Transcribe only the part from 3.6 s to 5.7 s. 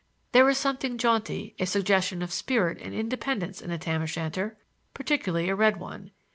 in a tam o' shanter, particularly a